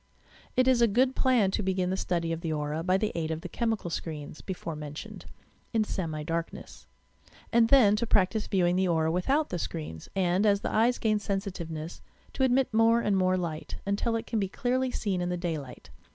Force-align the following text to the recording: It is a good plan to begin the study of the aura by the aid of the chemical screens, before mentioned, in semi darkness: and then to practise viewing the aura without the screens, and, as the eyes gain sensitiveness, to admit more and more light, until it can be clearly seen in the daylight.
It 0.57 0.67
is 0.67 0.81
a 0.81 0.87
good 0.87 1.15
plan 1.15 1.51
to 1.51 1.61
begin 1.61 1.91
the 1.91 1.95
study 1.95 2.31
of 2.31 2.41
the 2.41 2.51
aura 2.51 2.81
by 2.81 2.97
the 2.97 3.11
aid 3.13 3.29
of 3.29 3.41
the 3.41 3.47
chemical 3.47 3.91
screens, 3.91 4.41
before 4.41 4.75
mentioned, 4.75 5.27
in 5.73 5.83
semi 5.83 6.23
darkness: 6.23 6.87
and 7.53 7.67
then 7.69 7.95
to 7.97 8.07
practise 8.07 8.47
viewing 8.47 8.77
the 8.77 8.87
aura 8.87 9.11
without 9.11 9.49
the 9.49 9.59
screens, 9.59 10.09
and, 10.15 10.43
as 10.47 10.61
the 10.61 10.73
eyes 10.73 10.97
gain 10.97 11.19
sensitiveness, 11.19 12.01
to 12.33 12.41
admit 12.43 12.73
more 12.73 12.99
and 13.01 13.15
more 13.15 13.37
light, 13.37 13.75
until 13.85 14.15
it 14.15 14.25
can 14.25 14.39
be 14.39 14.49
clearly 14.49 14.89
seen 14.89 15.21
in 15.21 15.29
the 15.29 15.37
daylight. 15.37 15.91